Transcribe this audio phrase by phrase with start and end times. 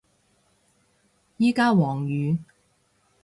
[1.37, 2.35] 而家黃雨